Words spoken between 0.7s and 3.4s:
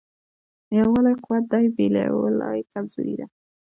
یووالی قوت دی بېلوالی کمزوري ده.